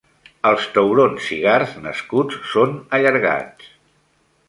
[0.51, 3.73] Els taurons cigars nascuts són allargats.